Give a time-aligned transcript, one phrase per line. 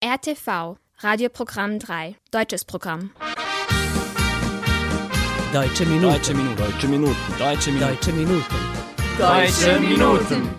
[0.00, 3.10] RTV, Radioprogramm 3, deutsches Programm.
[5.52, 6.12] Deutsche Minuten.
[6.12, 6.56] Deutsche Minuten.
[6.56, 7.16] Deutsche Minuten.
[7.36, 7.82] Deutsche Minuten.
[7.82, 8.44] Deutsche Minuten.
[9.18, 10.54] Deutsche Minuten.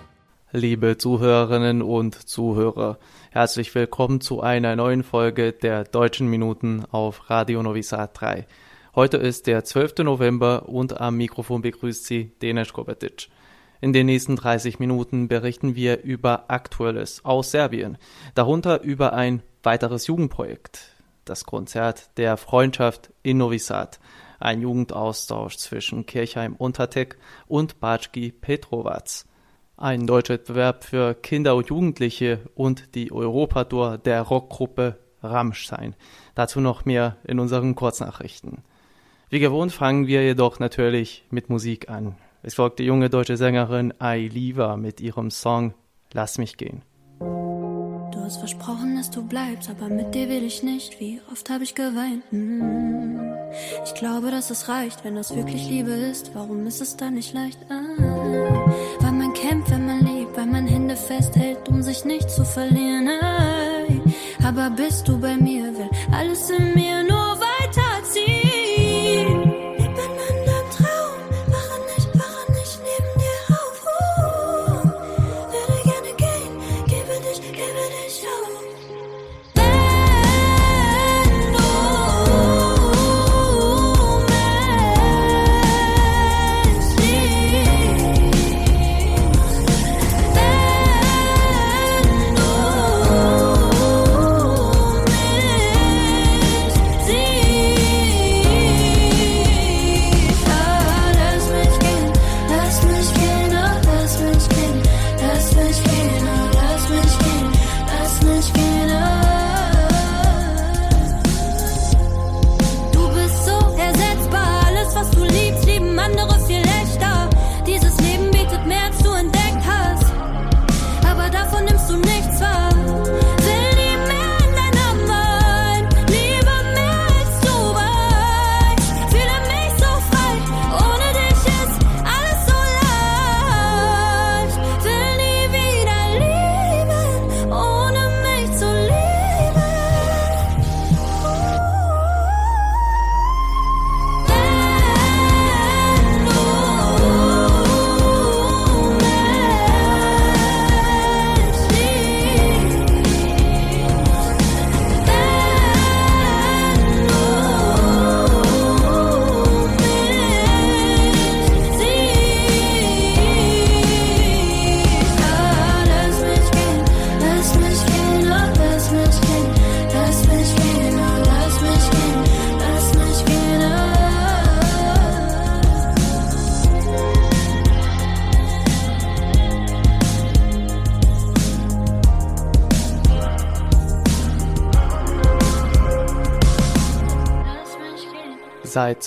[0.52, 3.00] Liebe Zuhörerinnen und Zuhörer,
[3.32, 8.46] herzlich willkommen zu einer neuen Folge der Deutschen Minuten auf Radio Novi Sad 3.
[8.94, 10.00] Heute ist der 12.
[10.00, 13.30] November und am Mikrofon begrüßt Sie Denis Kovacic.
[13.82, 17.98] In den nächsten 30 Minuten berichten wir über Aktuelles aus Serbien,
[18.36, 24.02] darunter über ein weiteres Jugendprojekt, das Konzert der Freundschaft in Novi Sad,
[24.40, 29.26] ein Jugendaustausch zwischen Kirchheim Untertek und Batschki Petrovac,
[29.78, 35.96] ein Deutschwettbewerb für Kinder und Jugendliche und die Europatour der Rockgruppe Rammstein.
[36.36, 38.64] Dazu noch mehr in unseren Kurznachrichten.
[39.30, 42.18] Wie gewohnt fangen wir jedoch natürlich mit Musik an.
[42.42, 45.74] Es folgt die junge deutsche Sängerin Ailiva mit ihrem Song
[46.14, 46.82] Lass mich gehen.
[47.20, 51.00] Du hast versprochen, dass du bleibst, aber mit dir will ich nicht.
[51.00, 52.24] Wie oft habe ich geweint?
[52.32, 53.20] Hm.
[53.84, 56.32] Ich glaube, dass es reicht, wenn das wirklich Liebe ist.
[56.34, 57.60] Warum ist es dann nicht leicht?
[57.70, 57.74] Ah.
[59.00, 63.10] Weil man kämpft, wenn man liebt, weil man Hände festhält, um sich nicht zu verlieren.
[64.44, 67.49] Aber bist du bei mir, will alles in mir nur weiterziehen.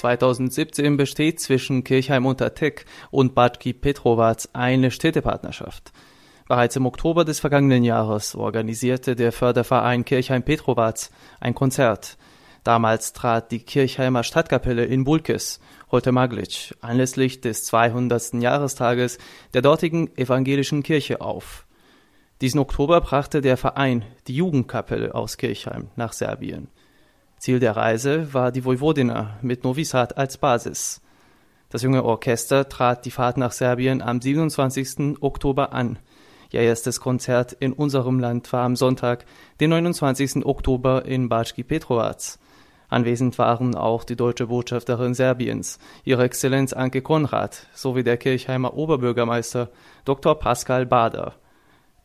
[0.03, 5.93] 2017 besteht zwischen Kirchheim unter Teck und Batki Petrovac eine Städtepartnerschaft.
[6.49, 12.19] Bereits im Oktober des vergangenen Jahres organisierte der Förderverein Kirchheim Petrovac ein Konzert.
[12.65, 15.61] Damals trat die Kirchheimer Stadtkapelle in Bulkes,
[15.93, 18.35] heute Maglic, anlässlich des 200.
[18.35, 19.19] Jahrestages
[19.55, 21.65] der dortigen evangelischen Kirche auf.
[22.41, 26.67] Diesen Oktober brachte der Verein die Jugendkapelle aus Kirchheim nach Serbien.
[27.43, 31.01] Ziel der Reise war die Vojvodina mit Novi Sad als Basis.
[31.71, 35.21] Das junge Orchester trat die Fahrt nach Serbien am 27.
[35.21, 35.99] Oktober an.
[36.53, 39.25] Ihr erstes Konzert in unserem Land war am Sonntag,
[39.59, 40.47] den 29.
[40.47, 42.39] Oktober in Batschki Petrovac.
[42.89, 49.69] Anwesend waren auch die deutsche Botschafterin Serbiens, ihre Exzellenz Anke Konrad, sowie der Kirchheimer Oberbürgermeister
[50.05, 50.39] Dr.
[50.39, 51.35] Pascal Bader.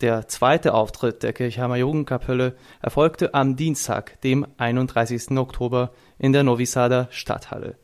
[0.02, 5.32] Der zweite Auftritt der Kirchheimer Jugendkapelle erfolgte am Dienstag, dem 31.
[5.32, 7.78] Oktober in der Novi Stadthalle.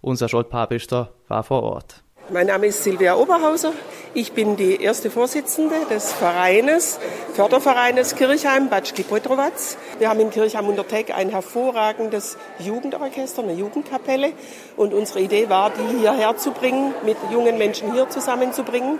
[0.00, 2.04] Unser Scholt war vor Ort.
[2.30, 3.72] Mein Name ist Silvia Oberhauser.
[4.12, 6.98] Ich bin die erste Vorsitzende des Vereines,
[7.34, 9.52] Fördervereines Kirchheim Batschki Petrovac.
[9.98, 14.32] Wir haben in Kirchheim unter Teck ein hervorragendes Jugendorchester, eine Jugendkapelle.
[14.76, 18.98] Und unsere Idee war, die hierher zu bringen, mit jungen Menschen hier zusammenzubringen.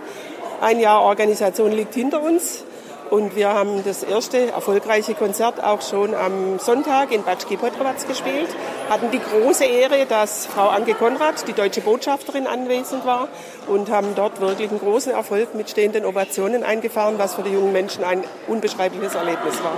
[0.61, 2.65] Ein Jahr Organisation liegt hinter uns.
[3.09, 8.49] Und wir haben das erste erfolgreiche Konzert auch schon am Sonntag in Batschki Petrovac gespielt.
[8.87, 13.29] Hatten die große Ehre, dass Frau Anke Konrad, die deutsche Botschafterin, anwesend war
[13.67, 17.71] und haben dort wirklich einen großen Erfolg mit stehenden Ovationen eingefahren, was für die jungen
[17.71, 19.73] Menschen ein unbeschreibliches Erlebnis war.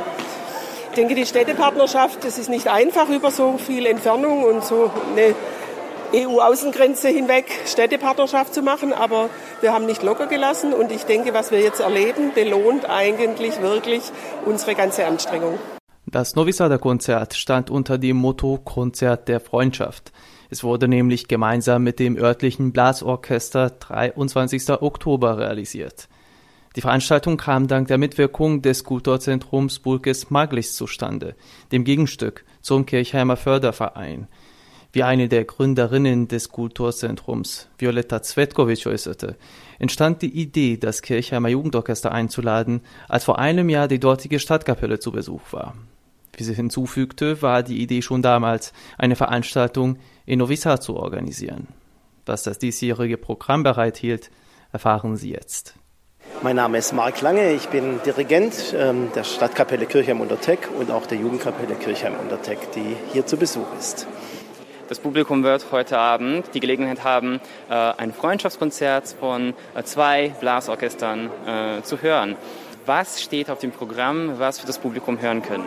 [0.90, 5.36] Ich denke, die Städtepartnerschaft, das ist nicht einfach über so viel Entfernung und so eine
[6.14, 9.30] EU-Außengrenze hinweg Städtepartnerschaft zu machen, aber
[9.62, 14.04] wir haben nicht locker gelassen und ich denke, was wir jetzt erleben, belohnt eigentlich wirklich
[14.46, 15.58] unsere ganze Anstrengung.
[16.06, 20.12] Das Novi Sada-Konzert stand unter dem Motto Konzert der Freundschaft.
[20.50, 24.70] Es wurde nämlich gemeinsam mit dem örtlichen Blasorchester 23.
[24.82, 26.10] Oktober realisiert.
[26.76, 31.36] Die Veranstaltung kam dank der Mitwirkung des Kulturzentrums Burkes Maglis zustande,
[31.72, 34.28] dem Gegenstück zum Kirchheimer Förderverein.
[34.94, 39.38] Wie eine der Gründerinnen des Kulturzentrums, Violetta Zvetkovic, äußerte,
[39.80, 45.14] entstand die Idee, das Kirchheimer Jugendorchester einzuladen, als vor einem Jahr die dortige Stadtkapelle zu
[45.14, 45.76] Besuch war.
[46.36, 51.68] Wie sie hinzufügte, war die Idee schon damals, eine Veranstaltung in Novi zu organisieren.
[52.26, 54.30] Was das diesjährige Programm bereithielt,
[54.74, 55.76] erfahren Sie jetzt.
[56.44, 61.18] Mein Name ist Marc Lange, ich bin Dirigent ähm, der Stadtkapelle Kirchheim-Unterteck und auch der
[61.18, 64.08] Jugendkapelle Kirchheim-Unterteck, die hier zu Besuch ist.
[64.92, 67.40] Das Publikum wird heute Abend die Gelegenheit haben,
[67.70, 72.36] äh, ein Freundschaftskonzert von äh, zwei Blasorchestern äh, zu hören.
[72.86, 75.64] Was steht auf dem Programm, was wir das Publikum hören können?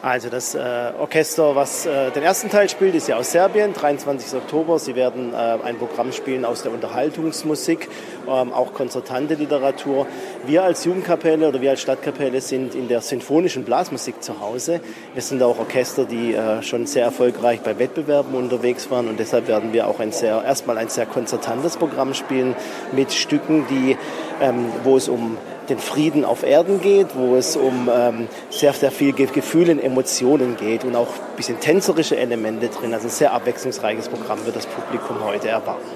[0.00, 4.38] Also das äh, Orchester, was äh, den ersten Teil spielt, ist ja aus Serbien, 23.
[4.38, 4.78] Oktober.
[4.78, 7.88] Sie werden äh, ein Programm spielen aus der Unterhaltungsmusik,
[8.28, 10.06] ähm, auch konzertante Literatur.
[10.46, 14.80] Wir als Jugendkapelle oder wir als Stadtkapelle sind in der sinfonischen Blasmusik zu Hause.
[15.14, 19.48] Wir sind auch Orchester, die äh, schon sehr erfolgreich bei Wettbewerben unterwegs waren und deshalb
[19.48, 22.54] werden wir auch ein sehr, erstmal ein sehr konzertantes Programm spielen
[22.92, 23.96] mit Stücken, die,
[24.40, 28.90] ähm, wo es um den Frieden auf Erden geht, wo es um ähm, sehr, sehr
[28.90, 32.94] viel Gefühle und Emotionen geht und auch ein bisschen tänzerische Elemente drin.
[32.94, 35.86] Also ein sehr abwechslungsreiches Programm wird das Publikum heute erwarten.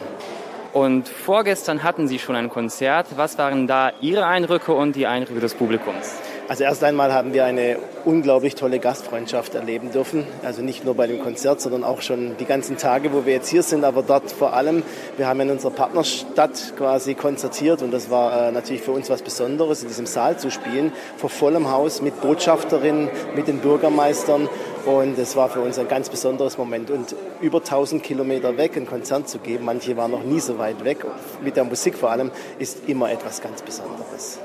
[0.73, 3.07] Und vorgestern hatten Sie schon ein Konzert.
[3.17, 6.15] Was waren da Ihre Eindrücke und die Eindrücke des Publikums?
[6.49, 10.27] Also erst einmal haben wir eine unglaublich tolle Gastfreundschaft erleben dürfen.
[10.43, 13.49] Also nicht nur bei dem Konzert, sondern auch schon die ganzen Tage, wo wir jetzt
[13.49, 14.83] hier sind, aber dort vor allem.
[15.17, 19.23] Wir haben in unserer Partnerstadt quasi konzertiert und das war äh, natürlich für uns was
[19.23, 24.49] Besonderes, in diesem Saal zu spielen, vor vollem Haus mit Botschafterinnen, mit den Bürgermeistern
[24.85, 26.91] und es war für uns ein ganz besonderes Moment.
[26.91, 30.85] Und über 1000 Kilometer weg ein Konzert zu geben, manche waren noch nie so weit
[30.85, 31.05] weg,
[31.43, 34.39] mit der Musik vor allem, ist immer etwas ganz Besonderes.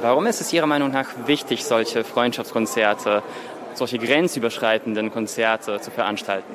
[0.00, 3.24] Warum ist es Ihrer Meinung nach wichtig, solche Freundschaftskonzerte,
[3.74, 6.52] solche grenzüberschreitenden Konzerte zu veranstalten?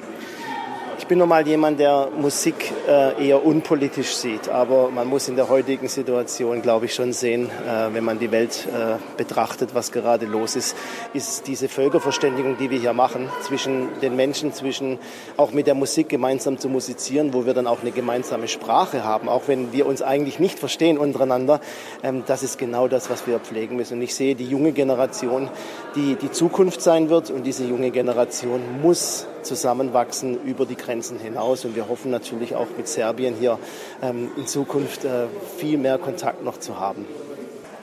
[1.06, 5.50] Ich bin normal jemand, der Musik äh, eher unpolitisch sieht, aber man muss in der
[5.50, 10.26] heutigen Situation, glaube ich, schon sehen, äh, wenn man die Welt äh, betrachtet, was gerade
[10.26, 10.76] los ist,
[11.14, 14.98] ist diese Völkerverständigung, die wir hier machen, zwischen den Menschen, zwischen
[15.38, 19.30] auch mit der Musik gemeinsam zu musizieren, wo wir dann auch eine gemeinsame Sprache haben,
[19.30, 21.62] auch wenn wir uns eigentlich nicht verstehen untereinander,
[22.02, 24.00] ähm, das ist genau das, was wir pflegen müssen.
[24.00, 25.52] Und ich sehe die junge Generation,
[25.96, 31.66] die die Zukunft sein wird und diese junge Generation muss zusammenwachsen über die Grenzen hinaus.
[31.66, 33.60] Und wir hoffen natürlich auch mit Serbien hier
[34.02, 35.28] ähm, in Zukunft äh,
[35.58, 37.06] viel mehr Kontakt noch zu haben.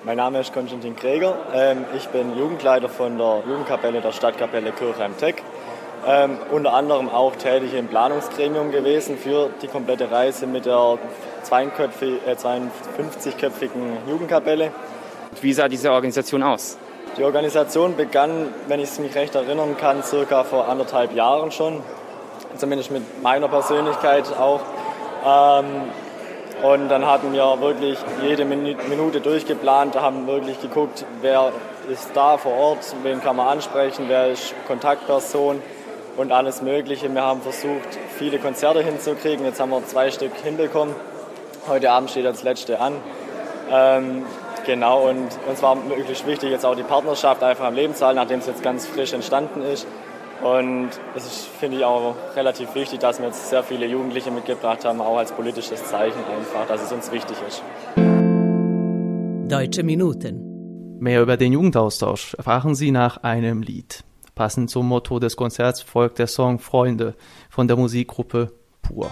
[0.05, 1.37] Mein Name ist Konstantin Kreger.
[1.55, 5.37] Ähm, ich bin Jugendleiter von der Jugendkapelle der Stadtkapelle Kirchheim-Tech.
[6.05, 10.99] Ähm, unter anderem auch tätig im Planungsgremium gewesen für die komplette Reise mit der
[11.49, 14.73] 52-köpfigen Jugendkapelle.
[15.41, 16.79] Wie sah diese Organisation aus?
[17.19, 21.83] Die Organisation begann, wenn ich es mich recht erinnern kann, circa vor anderthalb Jahren schon.
[22.57, 24.61] Zumindest mit meiner Persönlichkeit auch.
[25.25, 25.67] Ähm,
[26.63, 31.53] und dann hatten wir wirklich jede Minute durchgeplant, haben wirklich geguckt, wer
[31.91, 35.61] ist da vor Ort, wen kann man ansprechen, wer ist Kontaktperson
[36.17, 37.13] und alles Mögliche.
[37.13, 39.45] Wir haben versucht, viele Konzerte hinzukriegen.
[39.45, 40.95] Jetzt haben wir zwei Stück hinbekommen.
[41.69, 42.95] Heute Abend steht das letzte an.
[43.71, 44.25] Ähm,
[44.65, 48.17] Genau, und uns war wirklich wichtig, jetzt auch die Partnerschaft einfach am Leben zu halten,
[48.17, 49.87] nachdem es jetzt ganz frisch entstanden ist.
[50.43, 54.85] Und es ist, finde ich, auch relativ wichtig, dass wir jetzt sehr viele Jugendliche mitgebracht
[54.85, 57.63] haben, auch als politisches Zeichen einfach, dass es uns wichtig ist.
[59.49, 60.99] Deutsche Minuten.
[60.99, 64.05] Mehr über den Jugendaustausch erfahren Sie nach einem Lied.
[64.35, 67.15] Passend zum Motto des Konzerts folgt der Song Freunde
[67.51, 69.11] von der Musikgruppe Pur.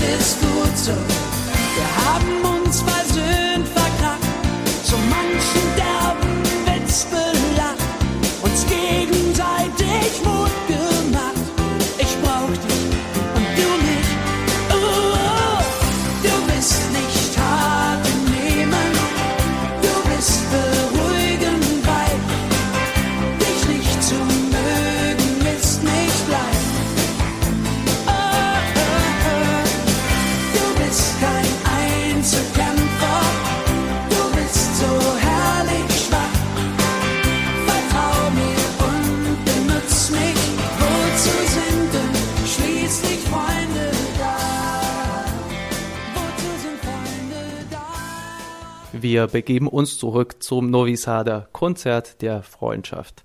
[0.00, 1.17] Das ist gut.
[49.10, 50.98] Wir begeben uns zurück zum Novi
[51.52, 53.24] Konzert der Freundschaft.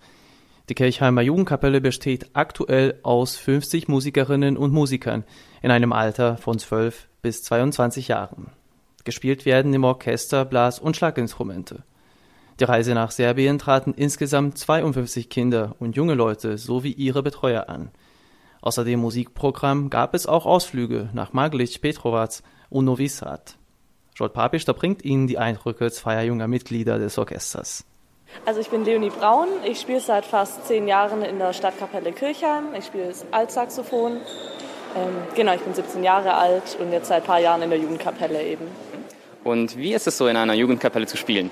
[0.69, 5.25] Die Kelchheimer Jugendkapelle besteht aktuell aus 50 Musikerinnen und Musikern
[5.61, 8.51] in einem Alter von 12 bis 22 Jahren.
[9.03, 11.83] Gespielt werden im Orchester Blas- und Schlaginstrumente.
[12.61, 17.91] Die Reise nach Serbien traten insgesamt 52 Kinder und junge Leute sowie ihre Betreuer an.
[18.61, 23.57] Außer dem Musikprogramm gab es auch Ausflüge nach Maglic, Petrovac und Novi Sad.
[24.15, 27.83] Jolt Papisch, da bringt Ihnen die Eindrücke zweier junger Mitglieder des Orchesters.
[28.45, 32.73] Also ich bin Leonie Braun, ich spiele seit fast zehn Jahren in der Stadtkapelle Kirchheim.
[32.77, 34.13] Ich spiele das Altsaxophon.
[34.95, 37.79] Ähm, genau, ich bin 17 Jahre alt und jetzt seit ein paar Jahren in der
[37.79, 38.67] Jugendkapelle eben.
[39.43, 41.51] Und wie ist es so, in einer Jugendkapelle zu spielen?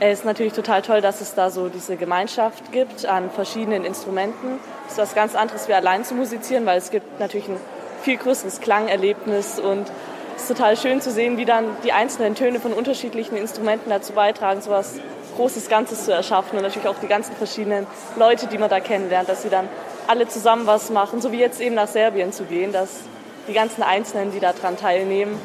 [0.00, 4.60] Es ist natürlich total toll, dass es da so diese Gemeinschaft gibt an verschiedenen Instrumenten.
[4.86, 7.56] Es ist was ganz anderes wie allein zu musizieren, weil es gibt natürlich ein
[8.02, 9.90] viel größeres Klangerlebnis und
[10.38, 14.12] es ist total schön zu sehen, wie dann die einzelnen Töne von unterschiedlichen Instrumenten dazu
[14.12, 14.94] beitragen, so was
[15.36, 19.28] Großes Ganzes zu erschaffen und natürlich auch die ganzen verschiedenen Leute, die man da kennenlernt,
[19.28, 19.68] dass sie dann
[20.06, 23.00] alle zusammen was machen, so wie jetzt eben nach Serbien zu gehen, dass
[23.48, 25.36] die ganzen Einzelnen, die daran teilnehmen,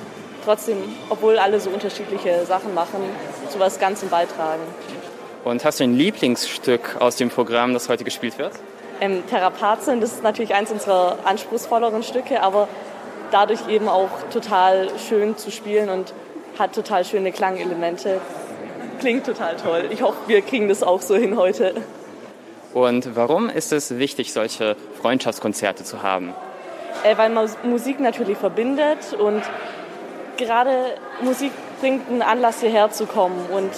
[0.46, 0.78] trotzdem,
[1.10, 3.02] obwohl alle so unterschiedliche Sachen machen,
[3.50, 4.62] zu was Ganzem beitragen.
[5.44, 8.54] Und hast du ein Lieblingsstück aus dem Programm, das heute gespielt wird?
[9.02, 12.68] Ähm, Therapazin, das ist natürlich eins unserer anspruchsvolleren Stücke, aber
[13.34, 16.14] dadurch eben auch total schön zu spielen und
[16.60, 18.22] hat total schöne Klangelemente.
[19.00, 19.86] Klingt total toll.
[19.90, 21.74] Ich hoffe, wir kriegen das auch so hin heute.
[22.74, 26.34] Und warum ist es wichtig, solche Freundschaftskonzerte zu haben?
[27.04, 29.42] Äh, weil Mus- Musik natürlich verbindet und
[30.38, 30.72] gerade
[31.22, 33.46] Musik bringt einen Anlass, hierher zu kommen.
[33.52, 33.72] Und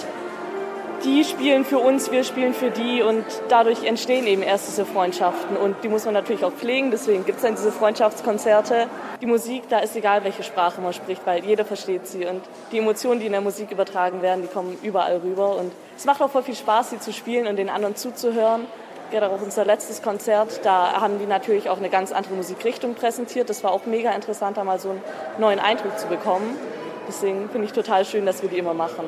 [1.04, 5.56] die spielen für uns, wir spielen für die und dadurch entstehen eben erst diese Freundschaften.
[5.56, 8.88] Und die muss man natürlich auch pflegen, deswegen gibt es dann diese Freundschaftskonzerte.
[9.20, 12.26] Die Musik, da ist egal, welche Sprache man spricht, weil jeder versteht sie.
[12.26, 15.56] Und die Emotionen, die in der Musik übertragen werden, die kommen überall rüber.
[15.56, 18.66] Und es macht auch voll viel Spaß, sie zu spielen und den anderen zuzuhören.
[19.10, 23.48] Gerade auch unser letztes Konzert, da haben die natürlich auch eine ganz andere Musikrichtung präsentiert.
[23.48, 25.02] Das war auch mega interessant, da mal so einen
[25.38, 26.56] neuen Eindruck zu bekommen.
[27.06, 29.04] Deswegen finde ich total schön, dass wir die immer machen.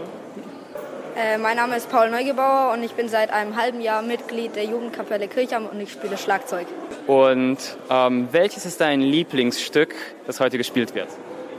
[1.19, 4.67] Äh, mein Name ist Paul Neugebauer und ich bin seit einem halben Jahr Mitglied der
[4.67, 6.69] Jugendkapelle Kirchheim und ich spiele Schlagzeug.
[7.09, 7.59] Und
[7.91, 9.97] ähm, welches ist dein Lieblingsstück,
[10.29, 11.09] das heute gespielt wird?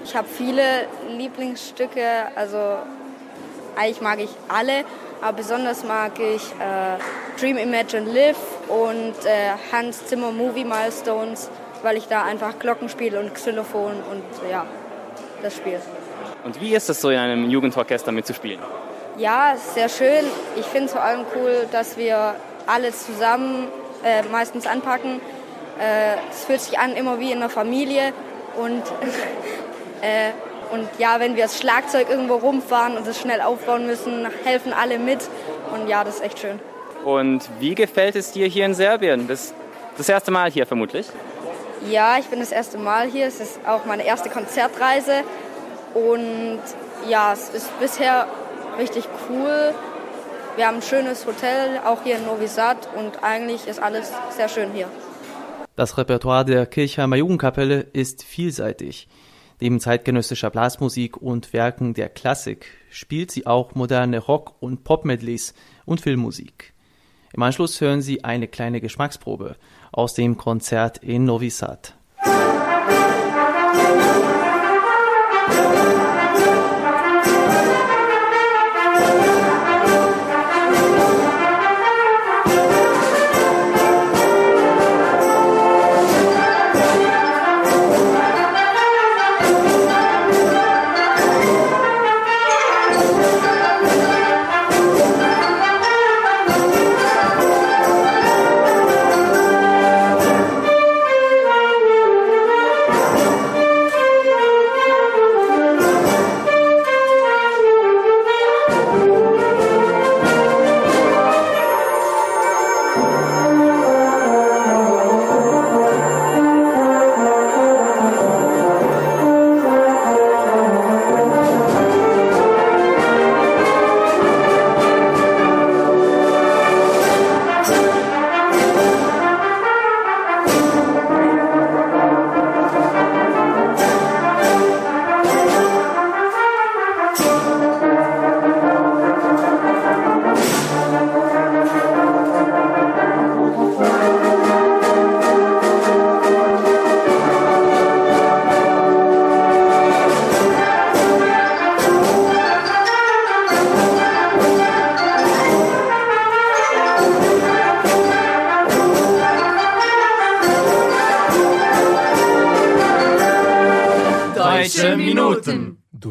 [0.05, 0.63] Ich habe viele
[1.09, 2.01] Lieblingsstücke,
[2.37, 2.77] also
[3.75, 4.85] eigentlich mag ich alle,
[5.21, 8.39] aber besonders mag ich äh, Dream Imagine Live
[8.69, 11.49] und äh, Hans Zimmer Movie Milestones,
[11.83, 14.65] weil ich da einfach Glocken spiele und Xylophon und ja,
[15.41, 15.81] das spiele.
[16.45, 18.61] Und wie ist es so, in einem Jugendorchester mitzuspielen?
[19.19, 20.25] Ja, sehr schön.
[20.55, 22.35] Ich finde es vor allem cool, dass wir
[22.67, 23.67] alle zusammen
[24.05, 25.19] äh, meistens anpacken.
[25.77, 28.13] Äh, es fühlt sich an immer wie in einer Familie
[28.55, 28.81] und
[30.01, 30.31] äh,
[30.71, 34.99] Und ja, wenn wir das Schlagzeug irgendwo rumfahren und es schnell aufbauen müssen, helfen alle
[34.99, 35.19] mit.
[35.73, 36.59] Und ja, das ist echt schön.
[37.03, 39.27] Und wie gefällt es dir hier in Serbien?
[39.27, 39.53] Das,
[39.97, 41.07] das erste Mal hier vermutlich?
[41.89, 43.25] Ja, ich bin das erste Mal hier.
[43.27, 45.23] Es ist auch meine erste Konzertreise.
[45.93, 46.61] Und
[47.09, 48.27] ja, es ist bisher
[48.79, 49.73] richtig cool.
[50.55, 52.89] Wir haben ein schönes Hotel, auch hier in Novi Sad.
[52.95, 54.87] Und eigentlich ist alles sehr schön hier.
[55.75, 59.07] Das Repertoire der Kirchheimer Jugendkapelle ist vielseitig.
[59.61, 65.53] Neben zeitgenössischer Blasmusik und Werken der Klassik spielt sie auch moderne Rock- und Pop-Medleys
[65.85, 66.73] und Filmmusik.
[67.33, 69.55] Im Anschluss hören Sie eine kleine Geschmacksprobe
[69.91, 71.93] aus dem Konzert in Novi Sad.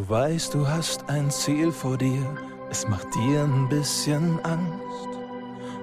[0.08, 2.24] Du weißt, du hast ein Ziel vor dir,
[2.70, 5.08] es macht dir ein bisschen Angst.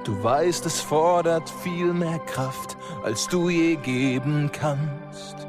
[0.04, 5.48] Du weißt, es fordert viel mehr Kraft, als du je geben kannst.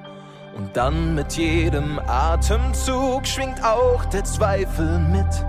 [0.59, 5.47] Und dann mit jedem Atemzug schwingt auch der Zweifel mit.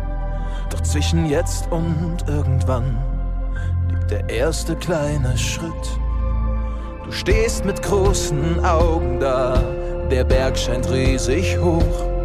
[0.69, 2.97] Doch zwischen jetzt und irgendwann
[3.89, 5.99] liegt der erste kleine Schritt.
[7.03, 9.61] Du stehst mit großen Augen da,
[10.09, 12.16] der Berg scheint riesig hoch.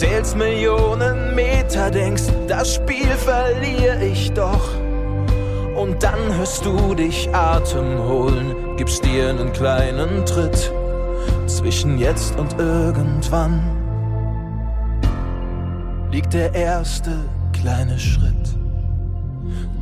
[0.00, 4.74] Zählst Millionen Meter, denkst, das Spiel verliere ich doch.
[5.76, 10.72] Und dann hörst du dich Atem holen, gibst dir einen kleinen Tritt
[11.46, 13.60] zwischen jetzt und irgendwann
[16.10, 17.10] liegt der erste
[17.52, 18.56] kleine Schritt.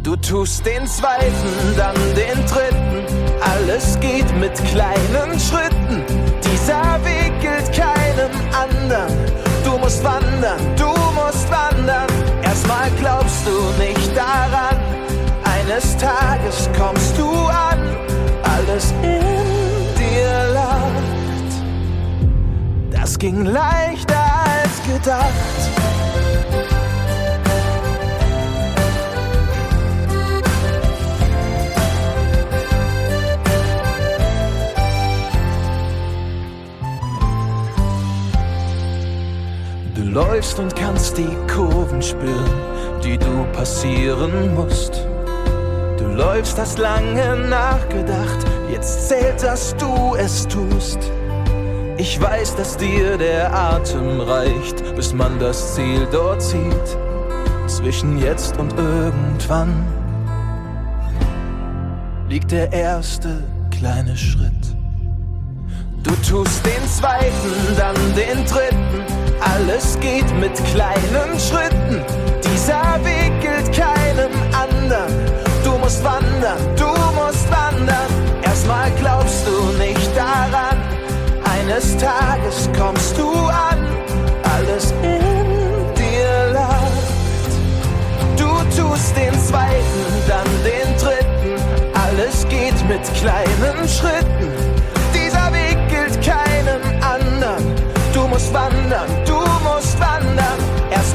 [0.02, 3.06] Du tust den zweiten, dann den dritten,
[3.40, 6.02] alles geht mit kleinen Schritten.
[6.42, 9.17] Dieser Weg gilt keinem anderen.
[9.88, 12.06] Du musst wandern, du musst wandern.
[12.42, 14.76] Erstmal glaubst du nicht daran.
[15.44, 17.96] Eines Tages kommst du an,
[18.42, 19.22] alles in
[19.96, 21.48] dir lacht.
[22.90, 25.77] Das ging leichter als gedacht.
[40.12, 42.50] Läufst und kannst die Kurven spüren,
[43.04, 45.06] die du passieren musst.
[45.98, 50.98] Du läufst, hast lange nachgedacht, jetzt zählt, dass du es tust.
[51.96, 56.96] Ich weiß, dass dir der Atem reicht, bis man das Ziel dort sieht.
[57.66, 59.84] Zwischen jetzt und irgendwann
[62.28, 64.52] liegt der erste kleine Schritt.
[66.02, 69.27] Du tust den zweiten, dann den dritten.
[69.40, 72.04] Alles geht mit kleinen Schritten.
[72.42, 75.12] Dieser Weg gilt keinem anderen.
[75.64, 78.08] Du musst wandern, du musst wandern.
[78.42, 80.78] Erstmal glaubst du nicht daran.
[81.44, 83.86] Eines Tages kommst du an.
[84.56, 86.78] Alles in dir lacht.
[88.36, 91.62] Du tust den zweiten, dann den dritten.
[91.94, 94.52] Alles geht mit kleinen Schritten.
[95.14, 97.74] Dieser Weg gilt keinem anderen.
[98.12, 99.27] Du musst wandern.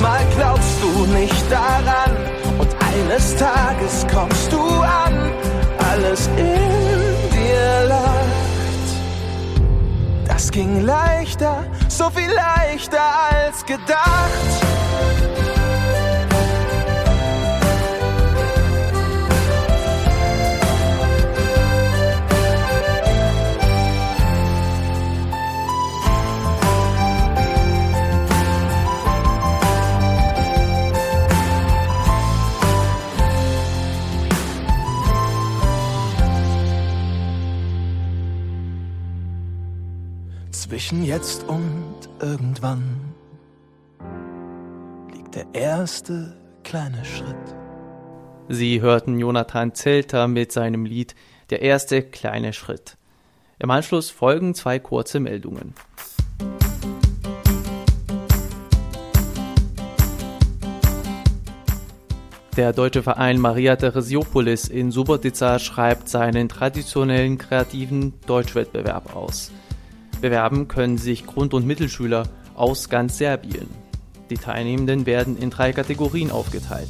[0.03, 2.11] Erstmal glaubst du nicht daran.
[2.59, 5.31] Und eines Tages kommst du an.
[5.91, 8.13] Alles in dir lacht.
[10.27, 12.99] Das ging leichter, so viel leichter
[13.31, 14.73] als gedacht.
[40.73, 43.13] Zwischen jetzt und irgendwann
[45.13, 47.35] liegt der erste kleine Schritt.
[48.49, 51.13] Sie hörten Jonathan Zelter mit seinem Lied
[51.51, 52.97] Der erste kleine Schritt.
[53.59, 55.75] Im Anschluss folgen zwei kurze Meldungen.
[62.57, 69.51] Der deutsche Verein Maria Theresiopolis in Subotica schreibt seinen traditionellen kreativen Deutschwettbewerb aus.
[70.23, 72.23] Bewerben können sich Grund- und Mittelschüler
[72.55, 73.67] aus ganz Serbien.
[74.29, 76.87] Die Teilnehmenden werden in drei Kategorien aufgeteilt.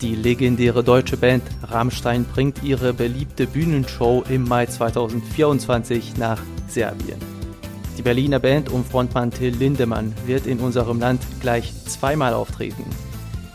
[0.00, 7.37] Die legendäre deutsche Band Rammstein bringt ihre beliebte Bühnenshow im Mai 2024 nach Serbien.
[7.98, 12.84] Die Berliner Band um Frontmann Till Lindemann wird in unserem Land gleich zweimal auftreten.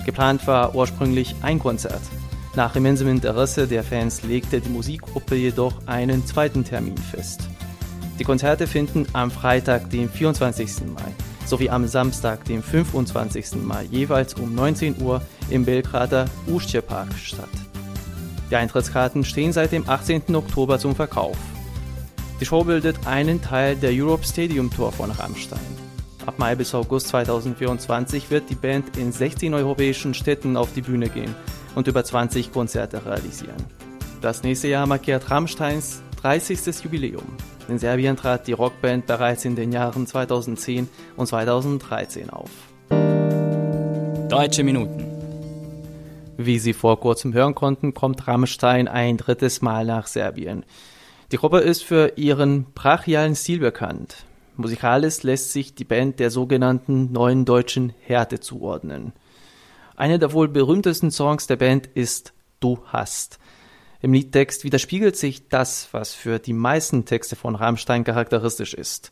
[0.05, 2.01] Geplant war ursprünglich ein Konzert.
[2.53, 7.47] Nach immensem Interesse der Fans legte die Musikgruppe jedoch einen zweiten Termin fest.
[8.19, 10.87] Die Konzerte finden am Freitag, den 24.
[10.93, 11.13] Mai,
[11.45, 13.63] sowie am Samstag, den 25.
[13.63, 17.47] Mai, jeweils um 19 Uhr im Belgrader Uschce Park statt.
[18.51, 20.35] Die Eintrittskarten stehen seit dem 18.
[20.35, 21.37] Oktober zum Verkauf.
[22.43, 25.61] Die Show bildet einen Teil der Europe Stadium Tour von Rammstein.
[26.25, 31.07] Ab Mai bis August 2024 wird die Band in 16 europäischen Städten auf die Bühne
[31.07, 31.33] gehen
[31.73, 33.63] und über 20 Konzerte realisieren.
[34.19, 36.83] Das nächste Jahr markiert Rammsteins 30.
[36.83, 37.23] Jubiläum.
[37.69, 42.49] In Serbien trat die Rockband bereits in den Jahren 2010 und 2013 auf.
[44.27, 45.05] Deutsche Minuten.
[46.35, 50.65] Wie Sie vor kurzem hören konnten, kommt Rammstein ein drittes Mal nach Serbien.
[51.33, 54.17] Die Gruppe ist für ihren brachialen Stil bekannt.
[54.55, 59.13] Musikalisch lässt sich die Band der sogenannten neuen deutschen Härte zuordnen.
[59.95, 63.39] Einer der wohl berühmtesten Songs der Band ist Du hast.
[63.99, 69.11] Im Liedtext widerspiegelt sich das, was für die meisten Texte von Rammstein charakteristisch ist.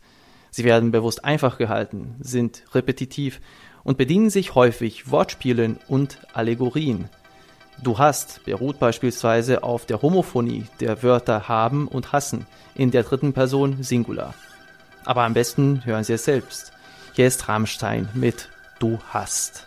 [0.52, 3.40] Sie werden bewusst einfach gehalten, sind repetitiv
[3.82, 7.08] und bedienen sich häufig Wortspielen und Allegorien.
[7.82, 13.32] Du hast beruht beispielsweise auf der Homophonie der Wörter haben und hassen in der dritten
[13.32, 14.34] Person Singular.
[15.04, 16.72] Aber am besten hören Sie es selbst.
[17.14, 19.66] Hier ist Rammstein mit Du hast.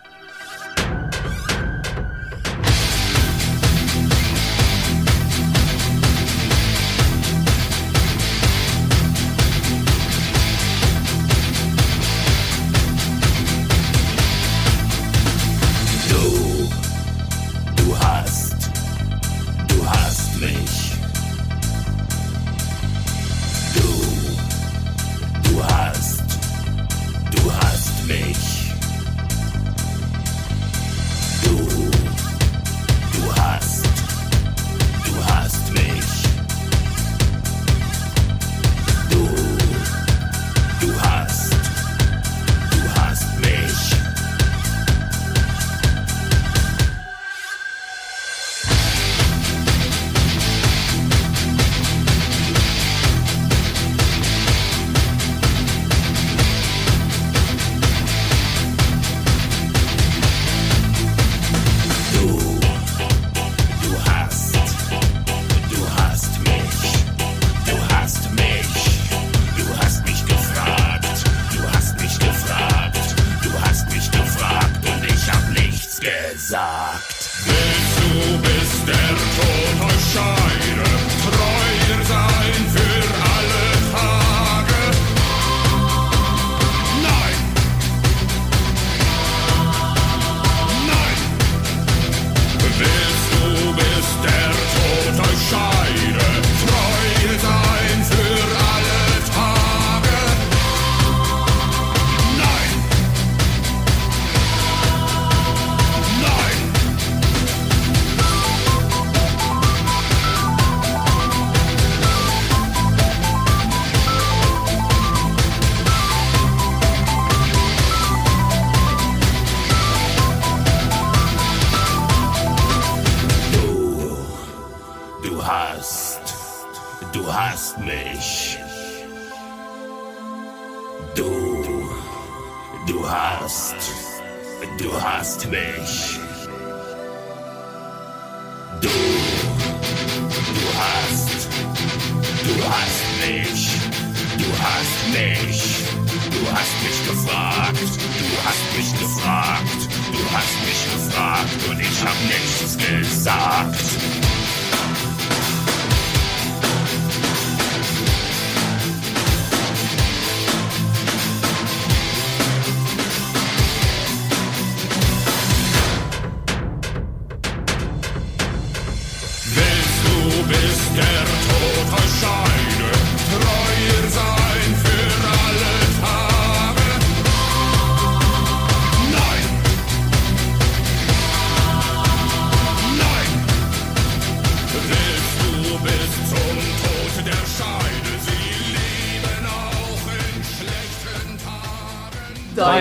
[145.12, 145.84] Mich.
[146.32, 147.80] Du hast mich gefragt.
[148.20, 149.90] Du hast mich gefragt.
[150.12, 154.25] Du hast mich gefragt und ich hab nichts gesagt.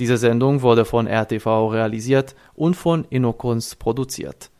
[0.00, 4.50] Diese Sendung wurde von RTV realisiert und von Innokunst produziert.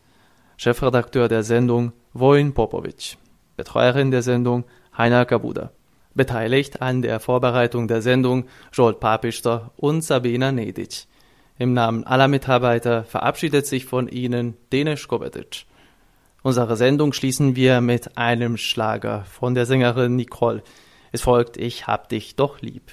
[0.59, 3.16] Chefredakteur der Sendung Wojn Popovic.
[3.57, 4.64] Betreuerin der Sendung
[4.98, 5.72] Heiner Kabuda.
[6.12, 11.07] Beteiligt an der Vorbereitung der Sendung Jolt Papister und Sabina Nedic.
[11.59, 15.64] Im Namen aller Mitarbeiter verabschiedet sich von Ihnen Denis Kobetic.
[16.42, 20.62] Unsere Sendung schließen wir mit einem Schlager von der Sängerin Nicole.
[21.12, 22.92] Es folgt Ich hab dich doch lieb.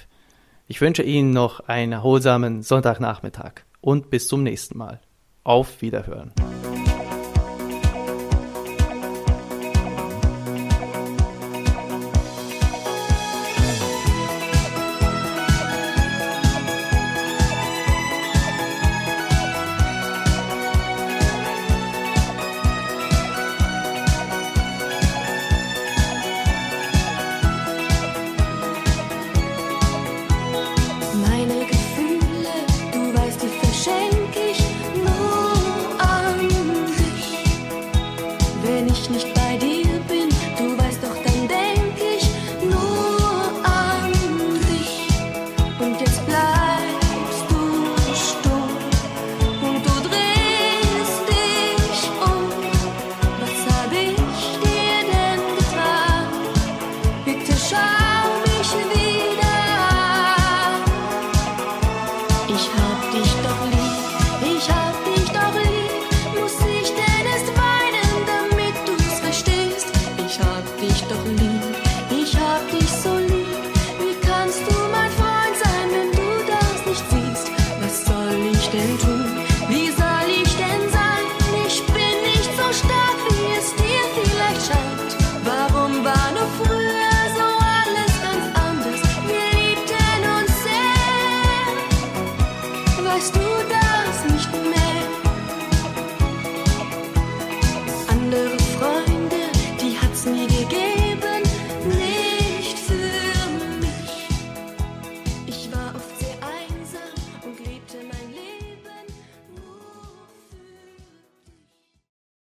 [0.70, 5.00] Ich wünsche Ihnen noch einen erholsamen Sonntagnachmittag und bis zum nächsten Mal.
[5.42, 6.34] Auf Wiederhören.